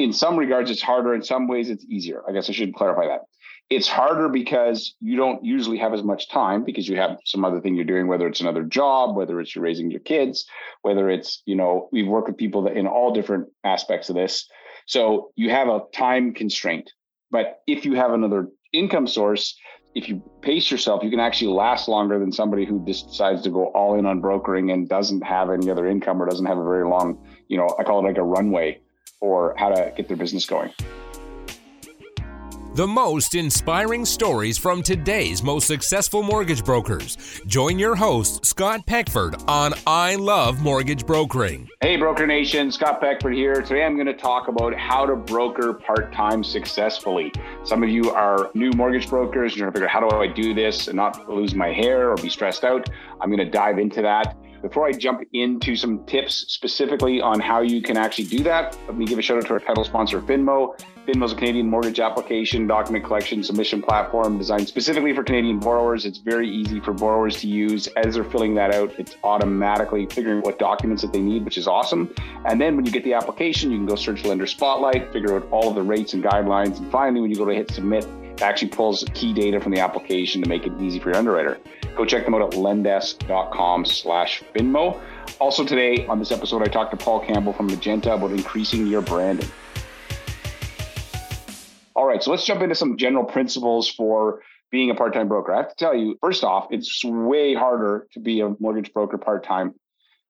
[0.00, 1.14] in some regards, it's harder.
[1.14, 2.22] In some ways, it's easier.
[2.26, 3.20] I guess I should clarify that.
[3.68, 7.60] It's harder because you don't usually have as much time because you have some other
[7.60, 10.46] thing you're doing, whether it's another job, whether it's you're raising your kids,
[10.80, 14.48] whether it's, you know, we've worked with people that in all different aspects of this.
[14.86, 16.90] So you have a time constraint.
[17.30, 19.54] But if you have another income source,
[19.94, 23.50] if you pace yourself, you can actually last longer than somebody who just decides to
[23.50, 26.64] go all in on brokering and doesn't have any other income or doesn't have a
[26.64, 28.80] very long, you know, I call it like a runway
[29.20, 30.72] for how to get their business going.
[32.74, 37.42] The most inspiring stories from today's most successful mortgage brokers.
[37.46, 41.68] Join your host, Scott Peckford, on I Love Mortgage Brokering.
[41.80, 43.60] Hey, Broker Nation, Scott Peckford here.
[43.60, 47.32] Today I'm going to talk about how to broker part time successfully.
[47.64, 49.56] Some of you are new mortgage brokers.
[49.56, 52.08] You're trying to figure out how do I do this and not lose my hair
[52.08, 52.88] or be stressed out.
[53.20, 54.36] I'm going to dive into that.
[54.62, 58.94] Before I jump into some tips specifically on how you can actually do that, let
[58.94, 60.78] me give a shout out to our title sponsor, Finmo.
[61.06, 66.04] Finmo is a Canadian mortgage application, document collection, submission platform designed specifically for Canadian borrowers.
[66.04, 67.86] It's very easy for borrowers to use.
[67.96, 71.66] As they're filling that out, it's automatically figuring what documents that they need, which is
[71.66, 72.14] awesome.
[72.44, 75.48] And then when you get the application, you can go search Lender Spotlight, figure out
[75.50, 76.78] all of the rates and guidelines.
[76.78, 79.80] And finally, when you go to hit submit, it actually pulls key data from the
[79.80, 81.58] application to make it easy for your underwriter.
[81.96, 85.00] Go check them out at lendesk.com slash Finmo.
[85.38, 89.02] Also today on this episode, I talked to Paul Campbell from Magenta about increasing your
[89.02, 89.48] branding.
[91.94, 95.52] All right, so let's jump into some general principles for being a part-time broker.
[95.52, 99.18] I have to tell you, first off, it's way harder to be a mortgage broker
[99.18, 99.74] part-time.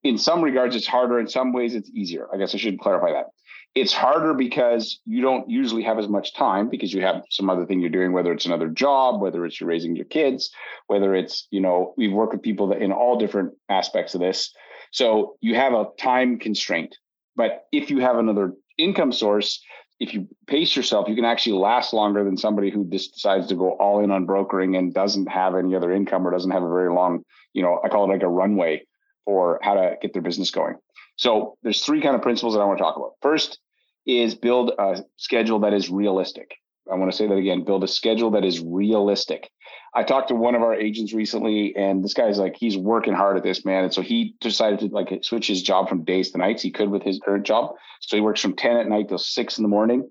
[0.03, 1.21] In some regards, it's harder.
[1.21, 2.27] In some ways, it's easier.
[2.33, 3.27] I guess I should clarify that.
[3.75, 7.65] It's harder because you don't usually have as much time because you have some other
[7.65, 10.51] thing you're doing, whether it's another job, whether it's you're raising your kids,
[10.89, 14.53] whether it's, you know, we've worked with people that in all different aspects of this.
[14.91, 16.97] So you have a time constraint.
[17.37, 19.63] But if you have another income source,
[20.01, 23.55] if you pace yourself, you can actually last longer than somebody who just decides to
[23.55, 26.69] go all in on brokering and doesn't have any other income or doesn't have a
[26.69, 28.85] very long, you know, I call it like a runway
[29.27, 30.77] for how to get their business going.
[31.21, 33.13] So there's three kind of principles that I want to talk about.
[33.21, 33.59] First
[34.07, 36.57] is build a schedule that is realistic.
[36.91, 39.51] I want to say that again, build a schedule that is realistic.
[39.95, 43.37] I talked to one of our agents recently, and this guy's like, he's working hard
[43.37, 43.85] at this, man.
[43.85, 46.63] And so he decided to like switch his job from days to nights.
[46.63, 47.75] He could with his current job.
[48.01, 50.09] So he works from 10 at night till six in the morning.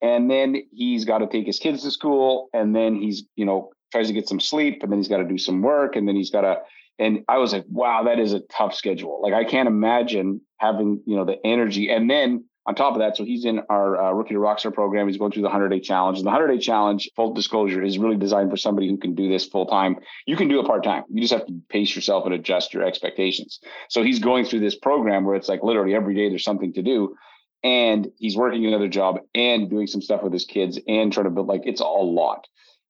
[0.00, 2.50] And then he's got to take his kids to school.
[2.54, 4.84] And then he's, you know, tries to get some sleep.
[4.84, 5.96] And then he's got to do some work.
[5.96, 6.58] And then he's got to
[7.02, 9.20] and I was like, wow, that is a tough schedule.
[9.20, 11.90] Like I can't imagine having, you know, the energy.
[11.90, 15.08] And then on top of that, so he's in our uh, Rookie to Rockstar program.
[15.08, 16.18] He's going through the 100 day challenge.
[16.18, 19.28] And the 100 day challenge, full disclosure, is really designed for somebody who can do
[19.28, 19.96] this full time.
[20.26, 21.02] You can do it part time.
[21.10, 23.58] You just have to pace yourself and adjust your expectations.
[23.88, 26.82] So he's going through this program where it's like literally every day there's something to
[26.82, 27.16] do.
[27.64, 31.30] And he's working another job and doing some stuff with his kids and trying to
[31.30, 32.46] build like it's a lot.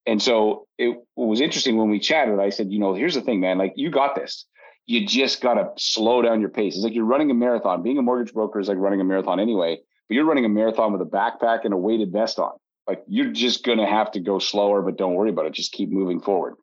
[0.07, 2.39] And so it was interesting when we chatted.
[2.41, 3.59] I said, you know, here's the thing, man.
[3.59, 4.47] Like, you got this.
[4.87, 6.75] You just got to slow down your pace.
[6.75, 7.83] It's like you're running a marathon.
[7.83, 10.93] Being a mortgage broker is like running a marathon anyway, but you're running a marathon
[10.93, 12.53] with a backpack and a weighted vest on.
[12.89, 15.53] Like, you're just going to have to go slower, but don't worry about it.
[15.53, 16.55] Just keep moving forward.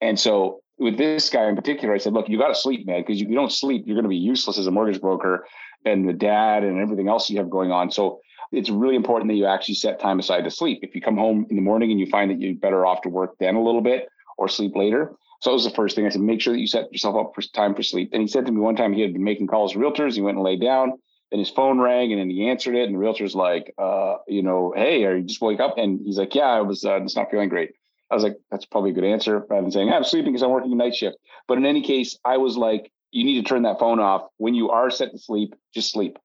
[0.00, 3.02] And so, with this guy in particular, I said, look, you got to sleep, man,
[3.02, 5.46] because you, you don't sleep, you're going to be useless as a mortgage broker
[5.84, 7.90] and the dad and everything else you have going on.
[7.90, 8.20] So,
[8.52, 10.80] it's really important that you actually set time aside to sleep.
[10.82, 13.08] If you come home in the morning and you find that you're better off to
[13.08, 15.12] work then a little bit or sleep later.
[15.40, 17.32] So that was the first thing I said, make sure that you set yourself up
[17.34, 18.10] for time for sleep.
[18.12, 20.14] And he said to me one time he had been making calls to realtors.
[20.14, 20.98] He went and laid down.
[21.32, 22.86] and his phone rang and then he answered it.
[22.86, 25.78] And the realtor's like, uh, you know, hey, are you just wake up?
[25.78, 27.70] And he's like, yeah, I was uh, just not feeling great.
[28.10, 30.50] I was like, that's probably a good answer rather than saying, I'm sleeping because I'm
[30.50, 31.16] working a night shift.
[31.46, 34.22] But in any case, I was like, you need to turn that phone off.
[34.38, 36.18] When you are set to sleep, just sleep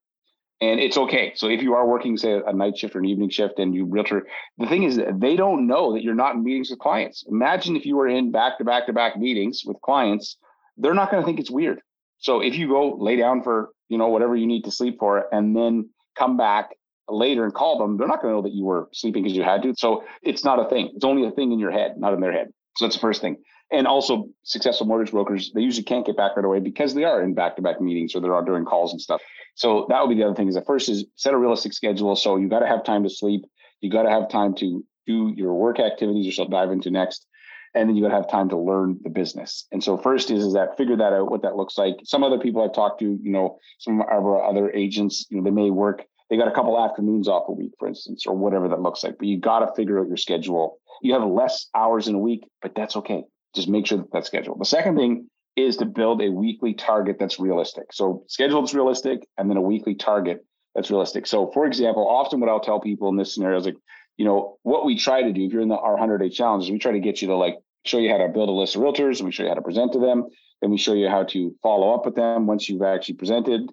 [0.62, 1.34] and it's okay.
[1.36, 3.86] So if you are working, say, a night shift or an evening shift, and you
[3.86, 4.26] realtor,
[4.58, 7.26] the thing is, they don't know that you're not in meetings with clients.
[7.30, 10.38] Imagine if you were in back to back to back meetings with clients,
[10.78, 11.82] they're not going to think it's weird.
[12.20, 15.26] So if you go lay down for you know whatever you need to sleep for,
[15.34, 16.70] and then come back
[17.10, 19.44] later and call them, they're not going to know that you were sleeping because you
[19.44, 19.74] had to.
[19.78, 20.92] So it's not a thing.
[20.96, 22.48] It's only a thing in your head, not in their head.
[22.78, 23.38] So that's the first thing.
[23.72, 27.22] And also, successful mortgage brokers, they usually can't get back right away because they are
[27.24, 29.22] in back to back meetings or they're doing calls and stuff.
[29.56, 32.16] So that would be the other thing is the first is set a realistic schedule.
[32.16, 33.46] So you got to have time to sleep.
[33.82, 37.26] You got to have time to do your work activities, which I'll dive into next.
[37.74, 39.66] And then you got to have time to learn the business.
[39.72, 41.96] And so first is, is that figure that out, what that looks like.
[42.04, 45.44] Some other people I've talked to, you know, some of our other agents, you know,
[45.44, 48.70] they may work, they got a couple afternoons off a week, for instance, or whatever
[48.70, 49.18] that looks like.
[49.18, 50.80] But you got to figure out your schedule.
[51.02, 53.26] You have less hours in a week, but that's okay.
[53.56, 54.60] Just make sure that that's scheduled.
[54.60, 57.94] The second thing is to build a weekly target that's realistic.
[57.94, 61.26] So schedule that's realistic and then a weekly target that's realistic.
[61.26, 63.78] So, for example, often what I'll tell people in this scenario is like,
[64.18, 66.66] you know, what we try to do if you're in the, our 100 day challenge
[66.66, 67.56] is we try to get you to like
[67.86, 69.62] show you how to build a list of realtors and we show you how to
[69.62, 70.28] present to them.
[70.62, 73.70] Then we show you how to follow up with them once you've actually presented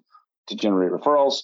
[0.47, 1.43] to generate referrals.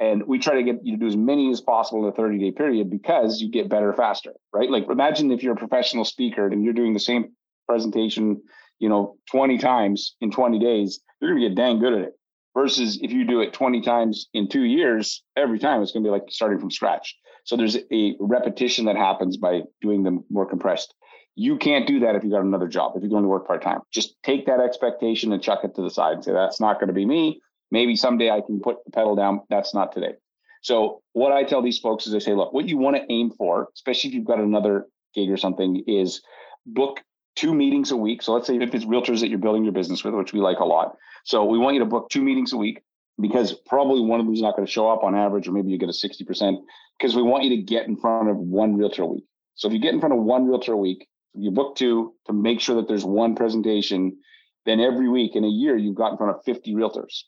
[0.00, 2.38] And we try to get you to do as many as possible in a 30
[2.38, 4.70] day period because you get better faster, right?
[4.70, 7.32] Like imagine if you're a professional speaker and you're doing the same
[7.68, 8.42] presentation,
[8.78, 12.12] you know, 20 times in 20 days, you're going to get dang good at it.
[12.54, 16.08] Versus if you do it 20 times in two years, every time it's going to
[16.08, 17.14] be like starting from scratch.
[17.44, 20.92] So there's a repetition that happens by doing them more compressed.
[21.36, 23.62] You can't do that if you got another job, if you're going to work part
[23.62, 23.80] time.
[23.92, 26.88] Just take that expectation and chuck it to the side and say, that's not going
[26.88, 27.40] to be me.
[27.70, 29.42] Maybe someday I can put the pedal down.
[29.50, 30.14] That's not today.
[30.62, 33.30] So what I tell these folks is I say, look, what you want to aim
[33.30, 36.22] for, especially if you've got another gig or something, is
[36.66, 37.02] book
[37.38, 38.20] two meetings a week.
[38.20, 40.58] So let's say if it's realtors that you're building your business with, which we like
[40.58, 40.96] a lot.
[41.24, 42.82] So we want you to book two meetings a week
[43.20, 45.70] because probably one of them is not going to show up on average, or maybe
[45.70, 46.58] you get a 60%
[46.98, 49.24] because we want you to get in front of one realtor a week.
[49.54, 52.32] So if you get in front of one realtor a week, you book two to
[52.32, 54.18] make sure that there's one presentation,
[54.66, 57.22] then every week in a year, you've got in front of 50 realtors.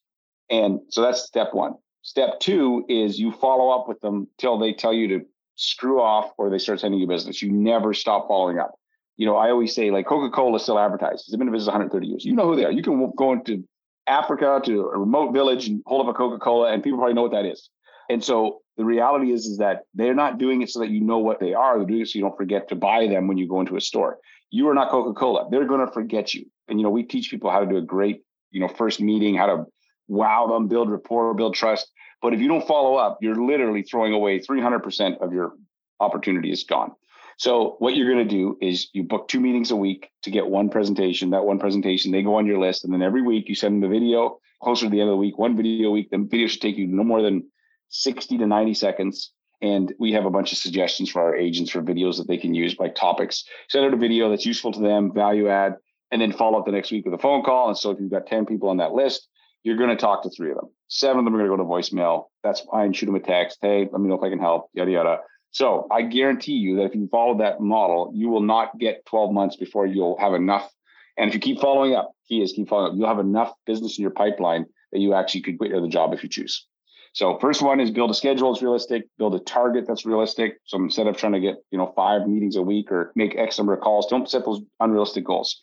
[0.50, 1.74] And so that's step one.
[2.02, 5.20] Step two is you follow up with them till they tell you to
[5.54, 7.40] screw off or they start sending you business.
[7.42, 8.72] You never stop following up.
[9.20, 11.28] You know, I always say like Coca-Cola still advertises.
[11.30, 12.24] They've been in business 130 years.
[12.24, 12.72] You know who they are.
[12.72, 13.68] You can go into
[14.06, 17.32] Africa to a remote village and hold up a Coca-Cola and people probably know what
[17.32, 17.68] that is.
[18.08, 21.18] And so the reality is, is that they're not doing it so that you know
[21.18, 21.76] what they are.
[21.76, 23.80] They're doing it so you don't forget to buy them when you go into a
[23.82, 24.16] store.
[24.50, 25.48] You are not Coca-Cola.
[25.50, 26.46] They're going to forget you.
[26.68, 28.22] And, you know, we teach people how to do a great,
[28.52, 29.66] you know, first meeting, how to
[30.08, 31.92] wow them, build rapport, build trust.
[32.22, 35.52] But if you don't follow up, you're literally throwing away 300% of your
[36.00, 36.92] opportunity is gone.
[37.40, 40.46] So what you're going to do is you book two meetings a week to get
[40.46, 41.30] one presentation.
[41.30, 42.84] That one presentation, they go on your list.
[42.84, 45.16] And then every week you send them the video closer to the end of the
[45.16, 46.10] week, one video a week.
[46.10, 47.50] The video should take you no more than
[47.88, 49.32] 60 to 90 seconds.
[49.62, 52.52] And we have a bunch of suggestions for our agents for videos that they can
[52.52, 53.46] use by topics.
[53.70, 55.76] Send out a video that's useful to them, value add,
[56.10, 57.68] and then follow up the next week with a phone call.
[57.68, 59.26] And so if you've got 10 people on that list,
[59.62, 60.68] you're going to talk to three of them.
[60.88, 62.24] Seven of them are going to go to voicemail.
[62.44, 62.92] That's fine.
[62.92, 63.60] Shoot them a text.
[63.62, 64.68] Hey, let me know if I can help.
[64.74, 65.18] Yada yada.
[65.52, 69.32] So I guarantee you that if you follow that model, you will not get 12
[69.32, 70.70] months before you'll have enough.
[71.16, 72.98] And if you keep following up, key is keep following up.
[72.98, 76.22] You'll have enough business in your pipeline that you actually could quit the job if
[76.22, 76.66] you choose.
[77.12, 80.58] So first one is build a schedule that's realistic, build a target that's realistic.
[80.64, 83.58] So instead of trying to get, you know, five meetings a week or make X
[83.58, 85.60] number of calls, don't set those unrealistic goals.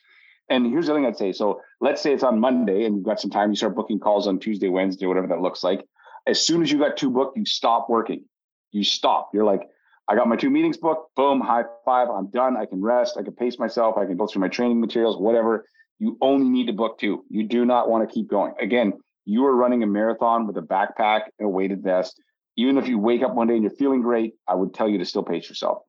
[0.49, 1.31] And here's the thing I'd say.
[1.31, 4.27] So let's say it's on Monday and you've got some time, you start booking calls
[4.27, 5.85] on Tuesday, Wednesday, whatever that looks like.
[6.25, 8.25] As soon as you got two booked, you stop working.
[8.71, 9.29] You stop.
[9.33, 9.61] You're like,
[10.09, 11.15] I got my two meetings booked.
[11.15, 12.09] Boom, high five.
[12.09, 12.55] I'm done.
[12.55, 13.17] I can rest.
[13.17, 13.97] I can pace myself.
[13.97, 15.65] I can go through my training materials, whatever.
[15.99, 17.25] You only need to book two.
[17.29, 18.53] You do not want to keep going.
[18.61, 18.93] Again,
[19.25, 22.21] you are running a marathon with a backpack and a weighted vest.
[22.55, 24.97] Even if you wake up one day and you're feeling great, I would tell you
[24.99, 25.83] to still pace yourself.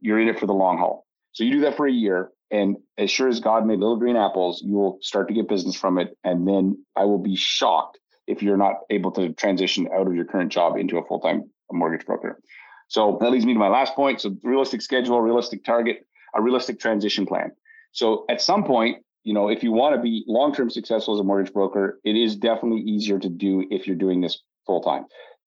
[0.00, 1.04] You're in it for the long haul.
[1.32, 2.30] So you do that for a year.
[2.50, 5.76] And as sure as God made little green apples, you will start to get business
[5.76, 6.16] from it.
[6.24, 10.24] And then I will be shocked if you're not able to transition out of your
[10.24, 12.40] current job into a full time mortgage broker.
[12.88, 14.20] So that leads me to my last point.
[14.20, 17.52] So realistic schedule, realistic target, a realistic transition plan.
[17.92, 21.20] So at some point, you know, if you want to be long term successful as
[21.20, 25.04] a mortgage broker, it is definitely easier to do if you're doing this full time.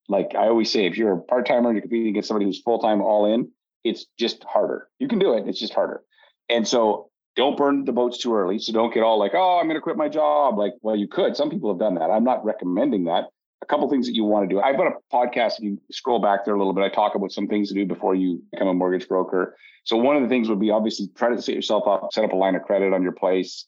[0.08, 2.62] Like I always say, if you're a part timer and you're competing against somebody who's
[2.62, 3.52] full time all in,
[3.84, 4.88] it's just harder.
[5.00, 6.02] You can do it, it's just harder.
[6.50, 8.60] And so don't burn the boats too early.
[8.60, 10.57] So don't get all like, oh, I'm going to quit my job.
[10.57, 11.36] Like, well, you could.
[11.36, 12.12] Some people have done that.
[12.12, 13.26] I'm not recommending that.
[13.61, 14.59] A couple things that you want to do.
[14.59, 15.57] I've got a podcast.
[15.57, 17.85] If you scroll back there a little bit, I talk about some things to do
[17.85, 19.56] before you become a mortgage broker.
[19.83, 22.33] So one of the things would be obviously try to set yourself up, set up
[22.33, 23.65] a line of credit on your place.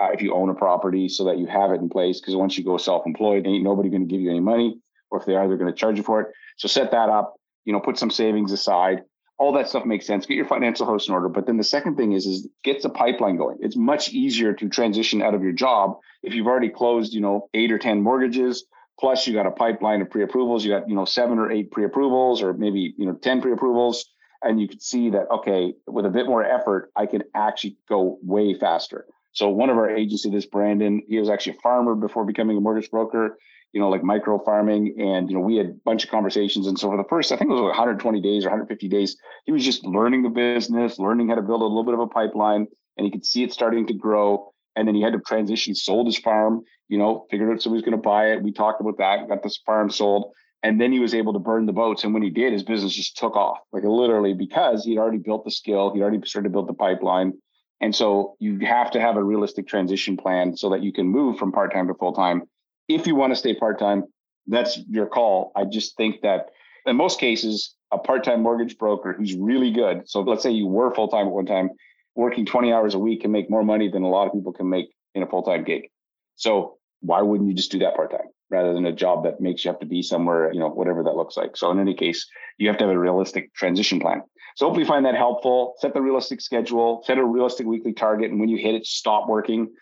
[0.00, 2.58] Uh, if you own a property, so that you have it in place, because once
[2.58, 4.78] you go self-employed, ain't nobody going to give you any money,
[5.10, 6.28] or if they are, they're going to charge you for it.
[6.58, 7.36] So set that up.
[7.64, 9.04] You know, put some savings aside
[9.38, 10.26] all that stuff makes sense.
[10.26, 11.28] Get your financial house in order.
[11.28, 13.58] But then the second thing is, is get the pipeline going.
[13.60, 17.48] It's much easier to transition out of your job if you've already closed, you know,
[17.52, 18.64] eight or 10 mortgages,
[18.98, 20.64] plus you got a pipeline of pre-approvals.
[20.64, 24.06] You got, you know, seven or eight pre-approvals or maybe, you know, 10 pre-approvals.
[24.42, 28.18] And you can see that, okay, with a bit more effort, I can actually go
[28.22, 29.06] way faster.
[29.32, 32.60] So one of our agency, this Brandon, he was actually a farmer before becoming a
[32.60, 33.38] mortgage broker
[33.76, 34.94] you know, like micro farming.
[34.98, 36.66] And, you know, we had a bunch of conversations.
[36.66, 39.52] And so for the first, I think it was 120 days or 150 days, he
[39.52, 42.66] was just learning the business, learning how to build a little bit of a pipeline,
[42.96, 44.50] and he could see it starting to grow.
[44.76, 47.96] And then he had to transition, sold his farm, you know, figured out somebody's going
[47.96, 48.42] to buy it.
[48.42, 50.32] We talked about that, got this farm sold.
[50.62, 52.02] And then he was able to burn the boats.
[52.02, 55.44] And when he did, his business just took off, like literally because he'd already built
[55.44, 57.34] the skill, he'd already started to build the pipeline.
[57.80, 61.38] And so you have to have a realistic transition plan so that you can move
[61.38, 62.42] from part time to full time
[62.88, 64.04] if you want to stay part time,
[64.46, 65.52] that's your call.
[65.56, 66.50] I just think that
[66.86, 70.08] in most cases, a part-time mortgage broker who's really good.
[70.08, 71.70] So let's say you were full-time at one time,
[72.14, 74.68] working 20 hours a week can make more money than a lot of people can
[74.68, 75.88] make in a full-time gig.
[76.36, 79.70] So why wouldn't you just do that part-time rather than a job that makes you
[79.70, 81.56] have to be somewhere, you know, whatever that looks like.
[81.56, 82.26] So in any case,
[82.58, 84.22] you have to have a realistic transition plan.
[84.56, 85.74] So hopefully you find that helpful.
[85.78, 89.28] Set the realistic schedule, set a realistic weekly target, and when you hit it, stop
[89.28, 89.72] working.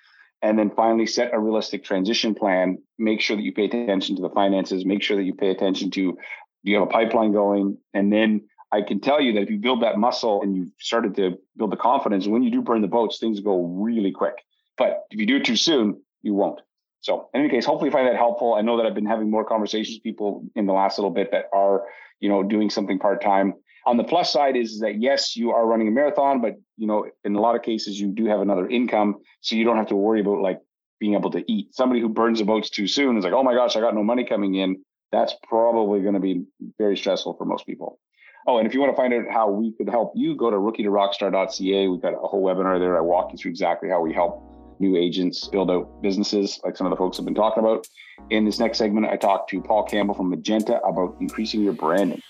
[0.43, 2.79] And then finally set a realistic transition plan.
[2.99, 5.91] Make sure that you pay attention to the finances, make sure that you pay attention
[5.93, 6.17] to
[6.65, 7.77] do you have a pipeline going?
[7.93, 11.15] And then I can tell you that if you build that muscle and you've started
[11.17, 14.35] to build the confidence, when you do burn the boats, things go really quick.
[14.77, 16.61] But if you do it too soon, you won't.
[17.01, 18.55] So in any case, hopefully you find that helpful.
[18.55, 21.31] I know that I've been having more conversations with people in the last little bit
[21.33, 21.85] that are,
[22.21, 23.55] you know, doing something part-time.
[23.87, 27.07] On the plus side is that yes, you are running a marathon, but you know,
[27.25, 29.17] in a lot of cases you do have another income.
[29.43, 30.61] So you don't have to worry about like
[30.99, 31.75] being able to eat.
[31.75, 34.03] Somebody who burns the boats too soon is like, oh my gosh, I got no
[34.03, 34.83] money coming in
[35.15, 36.45] that's probably going to be
[36.77, 38.01] very stressful for most people.
[38.47, 40.57] Oh, and if you want to find out how we could help you, go to
[40.57, 41.89] rookie2rockstar.ca.
[41.89, 42.97] We've got a whole webinar there.
[42.97, 46.87] I walk you through exactly how we help new agents build out businesses, like some
[46.87, 47.87] of the folks have been talking about.
[48.31, 52.23] In this next segment, I talked to Paul Campbell from Magenta about increasing your branding.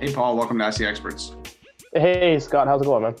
[0.00, 1.36] Hey, Paul, welcome to Ask the Experts.
[1.94, 3.14] Hey, Scott, how's it going, man?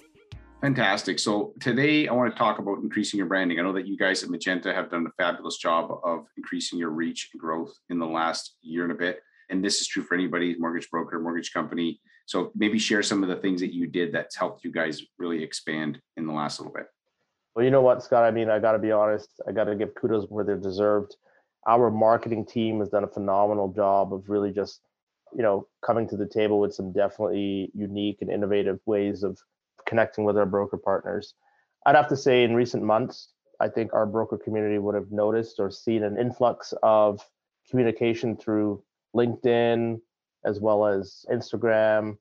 [0.60, 1.18] Fantastic.
[1.18, 3.58] So today I want to talk about increasing your branding.
[3.58, 6.90] I know that you guys at Magenta have done a fabulous job of increasing your
[6.90, 9.20] reach and growth in the last year and a bit.
[9.50, 12.00] And this is true for anybody, mortgage broker, mortgage company.
[12.26, 15.42] So maybe share some of the things that you did that's helped you guys really
[15.42, 16.86] expand in the last little bit.
[17.54, 18.24] Well, you know what, Scott?
[18.24, 19.28] I mean, I got to be honest.
[19.46, 21.16] I got to give kudos where they're deserved.
[21.68, 24.80] Our marketing team has done a phenomenal job of really just,
[25.34, 29.38] you know, coming to the table with some definitely unique and innovative ways of
[29.86, 31.34] connecting with our broker partners.
[31.86, 33.28] I'd have to say, in recent months,
[33.60, 37.20] I think our broker community would have noticed or seen an influx of
[37.70, 38.82] communication through
[39.14, 40.00] LinkedIn
[40.44, 42.16] as well as Instagram.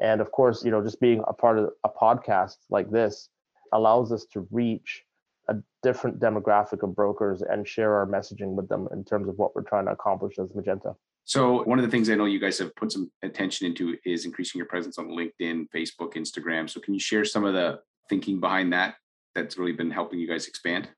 [0.00, 3.28] And of course, you know, just being a part of a podcast like this
[3.72, 5.02] allows us to reach
[5.48, 9.54] a different demographic of brokers and share our messaging with them in terms of what
[9.54, 10.94] we're trying to accomplish as Magenta.
[11.24, 14.24] So one of the things I know you guys have put some attention into is
[14.24, 16.70] increasing your presence on LinkedIn, Facebook, Instagram.
[16.70, 18.94] So can you share some of the thinking behind that
[19.34, 20.88] that's really been helping you guys expand?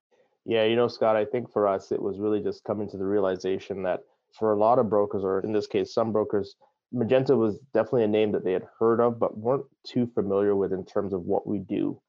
[0.44, 3.04] Yeah, you know, Scott, I think for us it was really just coming to the
[3.04, 4.00] realization that
[4.32, 6.56] for a lot of brokers, or in this case, some brokers,
[6.92, 10.72] Magenta was definitely a name that they had heard of, but weren't too familiar with
[10.72, 12.00] in terms of what we do.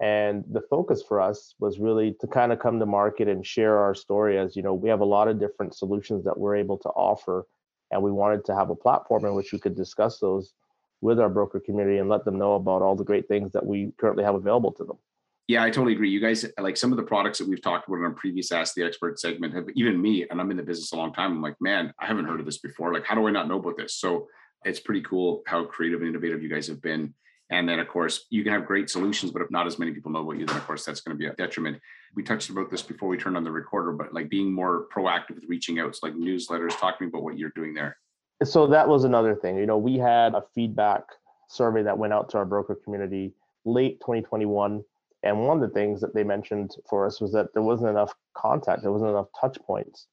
[0.00, 3.78] And the focus for us was really to kind of come to market and share
[3.78, 6.78] our story as, you know, we have a lot of different solutions that we're able
[6.78, 7.46] to offer
[7.90, 10.52] and we wanted to have a platform in which we could discuss those
[11.00, 13.92] with our broker community and let them know about all the great things that we
[13.98, 14.98] currently have available to them.
[15.48, 16.10] Yeah, I totally agree.
[16.10, 18.74] You guys like some of the products that we've talked about in our previous Ask
[18.74, 21.32] the Expert segment have even me, and I'm in the business a long time.
[21.32, 22.92] I'm like, man, I haven't heard of this before.
[22.92, 23.96] Like, how do I not know about this?
[23.96, 24.28] So
[24.64, 27.14] it's pretty cool how creative and innovative you guys have been.
[27.50, 30.12] And then, of course, you can have great solutions, but if not as many people
[30.12, 31.78] know about you, then of course that's going to be a detriment.
[32.14, 35.36] We touched about this before we turned on the recorder, but like being more proactive
[35.36, 37.96] with reaching out, so like newsletters, talking about what you're doing there
[38.44, 39.56] so that was another thing.
[39.56, 41.02] You know, we had a feedback
[41.48, 43.32] survey that went out to our broker community
[43.64, 44.84] late 2021.
[45.22, 48.14] And one of the things that they mentioned for us was that there wasn't enough
[48.34, 50.06] contact, there wasn't enough touch points.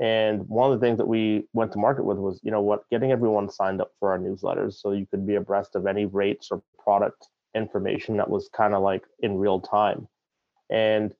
[0.00, 2.88] And one of the things that we went to market with was, you know what,
[2.90, 6.48] getting everyone signed up for our newsletters so you could be abreast of any rates
[6.50, 10.06] or product information that was kind of like in real time.
[10.70, 11.14] And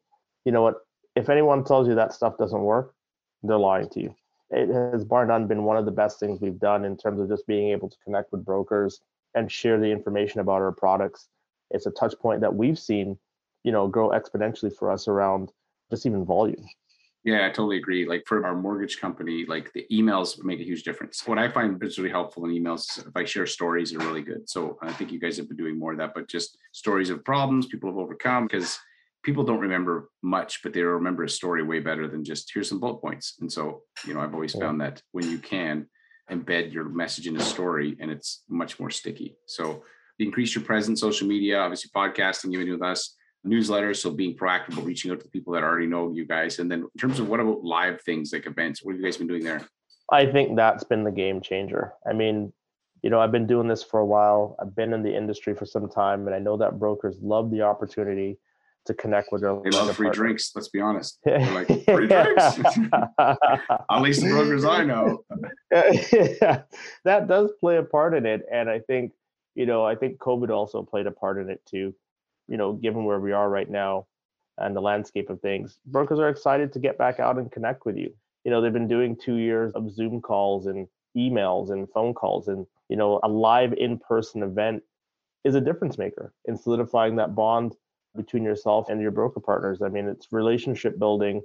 [0.44, 0.76] you know what,
[1.14, 2.94] if anyone tells you that stuff doesn't work,
[3.42, 4.14] they're lying to you
[4.50, 7.28] it has bar none been one of the best things we've done in terms of
[7.28, 9.00] just being able to connect with brokers
[9.34, 11.28] and share the information about our products.
[11.70, 13.18] It's a touch point that we've seen,
[13.66, 15.50] you know, grow exponentially for us around
[15.90, 16.64] just even volume.
[17.24, 18.06] Yeah, I totally agree.
[18.06, 21.26] Like for our mortgage company, like the emails make a huge difference.
[21.26, 24.48] What I find is really helpful in emails, if I share stories, are really good.
[24.48, 27.24] So I think you guys have been doing more of that, but just stories of
[27.24, 28.78] problems people have overcome because
[29.24, 32.78] people don't remember much, but they remember a story way better than just here's some
[32.78, 33.34] bullet points.
[33.40, 34.60] And so, you know, I've always yeah.
[34.60, 35.88] found that when you can
[36.30, 39.36] embed your message in a story and it's much more sticky.
[39.46, 39.82] So
[40.20, 43.16] increase your presence, social media, obviously podcasting, even with us,
[43.46, 43.96] newsletters.
[43.96, 46.58] So being proactive, reaching out to the people that already know you guys.
[46.58, 49.16] And then in terms of what about live things like events, what have you guys
[49.16, 49.62] been doing there?
[50.12, 51.92] I think that's been the game changer.
[52.08, 52.52] I mean,
[53.02, 54.56] you know, I've been doing this for a while.
[54.60, 57.62] I've been in the industry for some time, and I know that brokers love the
[57.62, 58.38] opportunity
[58.86, 59.60] to connect with their.
[59.62, 60.24] They love free partner.
[60.24, 60.52] drinks.
[60.54, 61.18] Let's be honest.
[61.24, 62.58] They're like free drinks.
[63.18, 65.24] At least the brokers I know.
[65.72, 66.62] yeah,
[67.04, 69.12] that does play a part in it, and I think
[69.54, 71.94] you know I think COVID also played a part in it too.
[72.48, 74.06] You know, given where we are right now,
[74.58, 77.96] and the landscape of things, brokers are excited to get back out and connect with
[77.96, 78.12] you.
[78.44, 80.86] You know, they've been doing two years of Zoom calls and
[81.16, 84.82] emails and phone calls, and you know, a live in-person event
[85.44, 87.74] is a difference maker in solidifying that bond
[88.16, 89.82] between yourself and your broker partners.
[89.82, 91.42] I mean, it's relationship building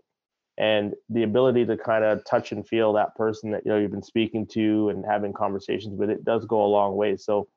[0.57, 3.91] and the ability to kind of touch and feel that person that you know you've
[3.91, 7.17] been speaking to and having conversations with it does go a long way.
[7.17, 7.47] So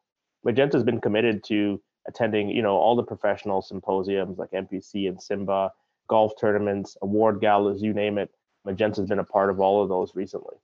[0.45, 5.19] Magenta has been committed to attending, you know, all the professional symposiums like NPC and
[5.19, 5.71] SIMBA,
[6.09, 8.31] golf tournaments, award galas, you name it.
[8.65, 10.57] Magenta's been a part of all of those recently.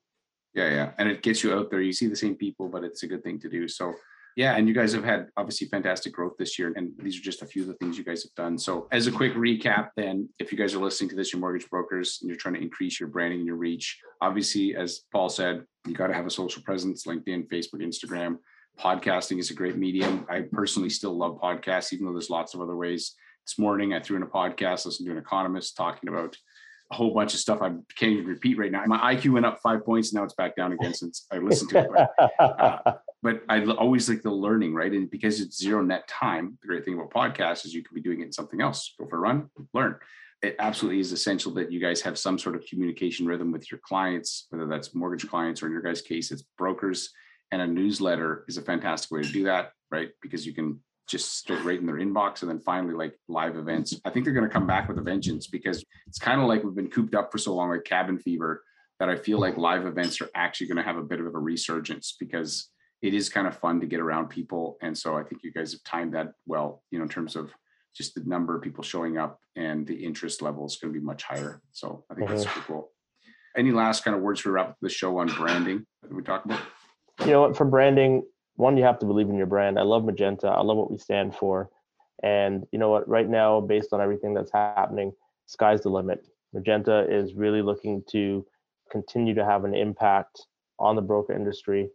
[0.54, 0.90] Yeah, yeah.
[0.98, 1.80] And it gets you out there.
[1.80, 3.68] You see the same people, but it's a good thing to do.
[3.68, 3.94] So
[4.36, 7.42] yeah, and you guys have had obviously fantastic growth this year, and these are just
[7.42, 8.58] a few of the things you guys have done.
[8.58, 11.68] So, as a quick recap, then, if you guys are listening to this, your mortgage
[11.68, 15.64] brokers, and you're trying to increase your branding and your reach, obviously, as Paul said,
[15.86, 18.38] you got to have a social presence: LinkedIn, Facebook, Instagram.
[18.80, 20.26] Podcasting is a great medium.
[20.30, 23.14] I personally still love podcasts, even though there's lots of other ways.
[23.46, 26.34] This morning, I threw in a podcast, listened to an economist talking about
[26.90, 27.68] a whole bunch of stuff I
[27.98, 28.82] can't even repeat right now.
[28.86, 30.14] My IQ went up five points.
[30.14, 31.90] Now it's back down again since I listened to it.
[32.38, 34.90] But, uh, but I always like the learning, right?
[34.90, 38.00] And because it's zero net time, the great thing about podcasts is you can be
[38.00, 38.94] doing it in something else.
[38.98, 39.96] Go for a run, learn.
[40.42, 43.80] It absolutely is essential that you guys have some sort of communication rhythm with your
[43.84, 47.10] clients, whether that's mortgage clients or in your guys' case, it's brokers.
[47.52, 50.10] And a newsletter is a fantastic way to do that, right?
[50.22, 52.42] Because you can just straight right in their inbox.
[52.42, 53.98] And then finally, like live events.
[54.04, 56.62] I think they're going to come back with a vengeance because it's kind of like
[56.62, 58.62] we've been cooped up for so long, like cabin fever,
[59.00, 61.38] that I feel like live events are actually going to have a bit of a
[61.38, 62.68] resurgence because
[63.02, 64.76] it is kind of fun to get around people.
[64.82, 67.50] And so I think you guys have timed that well, you know, in terms of
[67.96, 71.04] just the number of people showing up and the interest level is going to be
[71.04, 71.60] much higher.
[71.72, 72.36] So I think mm-hmm.
[72.36, 72.92] that's pretty cool.
[73.56, 76.44] Any last kind of words for wrap up the show on branding that we talk
[76.44, 76.60] about?
[77.20, 78.24] You know what, for branding,
[78.56, 79.78] one, you have to believe in your brand.
[79.78, 80.48] I love Magenta.
[80.48, 81.70] I love what we stand for.
[82.22, 85.12] And you know what, right now, based on everything that's happening,
[85.46, 86.26] sky's the limit.
[86.52, 88.44] Magenta is really looking to
[88.90, 90.46] continue to have an impact
[90.78, 91.88] on the broker industry.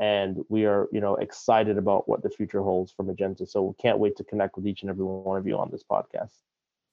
[0.00, 3.46] And we are, you know, excited about what the future holds for Magenta.
[3.46, 5.84] So we can't wait to connect with each and every one of you on this
[5.88, 6.32] podcast.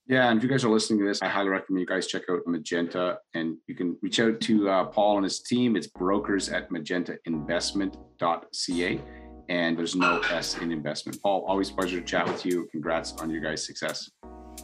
[0.07, 2.23] Yeah, and if you guys are listening to this, I highly recommend you guys check
[2.29, 5.75] out Magenta and you can reach out to uh, Paul and his team.
[5.75, 9.01] It's brokers at magentainvestment.ca
[9.49, 11.21] and there's no S in investment.
[11.21, 12.67] Paul, always a pleasure to chat with you.
[12.71, 14.09] Congrats on your guys' success.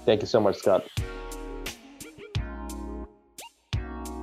[0.05, 0.87] Thank you so much, Scott.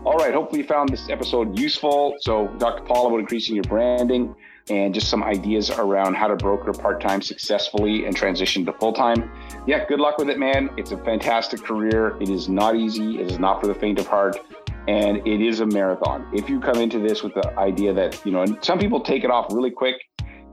[0.04, 0.34] All right.
[0.34, 2.14] Hopefully, you found this episode useful.
[2.20, 2.84] So, Dr.
[2.84, 4.34] Paul about increasing your branding
[4.70, 8.92] and just some ideas around how to broker part time successfully and transition to full
[8.92, 9.30] time.
[9.66, 10.70] Yeah, good luck with it, man.
[10.76, 12.16] It's a fantastic career.
[12.20, 14.38] It is not easy, it is not for the faint of heart.
[14.86, 16.28] And it is a marathon.
[16.34, 19.24] If you come into this with the idea that, you know, and some people take
[19.24, 19.96] it off really quick,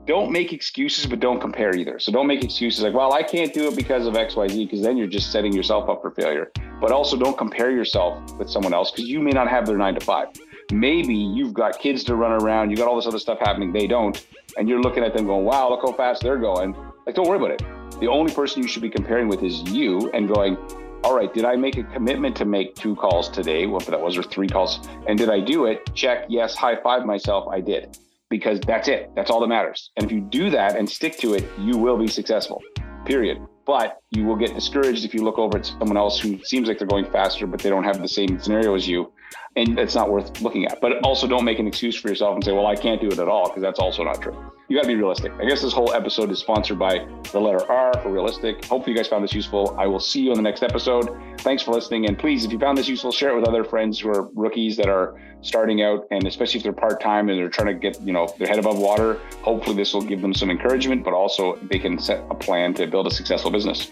[0.05, 1.99] don't make excuses, but don't compare either.
[1.99, 4.95] So don't make excuses like, well, I can't do it because of XYZ, because then
[4.95, 6.49] you're just setting yourself up for failure.
[6.79, 9.95] But also don't compare yourself with someone else because you may not have their nine
[9.95, 10.29] to five
[10.71, 13.87] maybe you've got kids to run around, you got all this other stuff happening, they
[13.87, 14.25] don't,
[14.57, 16.75] and you're looking at them going, wow, look how fast they're going.
[17.05, 17.99] Like, don't worry about it.
[17.99, 20.57] The only person you should be comparing with is you and going,
[21.03, 23.65] all right, did I make a commitment to make two calls today?
[23.65, 24.87] Whatever that was, or three calls.
[25.07, 25.81] And did I do it?
[25.95, 27.97] Check, yes, high five myself, I did.
[28.29, 29.11] Because that's it.
[29.15, 29.91] That's all that matters.
[29.97, 32.61] And if you do that and stick to it, you will be successful,
[33.05, 33.39] period.
[33.65, 36.77] But you will get discouraged if you look over at someone else who seems like
[36.77, 39.11] they're going faster, but they don't have the same scenario as you
[39.55, 40.79] and it's not worth looking at.
[40.81, 43.19] But also don't make an excuse for yourself and say, well, I can't do it
[43.19, 44.35] at all, because that's also not true.
[44.69, 45.33] You got to be realistic.
[45.33, 48.63] I guess this whole episode is sponsored by the letter R for realistic.
[48.65, 49.75] Hopefully, you guys found this useful.
[49.77, 51.09] I will see you in the next episode.
[51.39, 52.05] Thanks for listening.
[52.07, 54.77] And please, if you found this useful, share it with other friends who are rookies
[54.77, 57.99] that are starting out, and especially if they're part time and they're trying to get,
[58.01, 59.19] you know, their head above water.
[59.41, 62.87] Hopefully, this will give them some encouragement, but also they can set a plan to
[62.87, 63.91] build a successful business.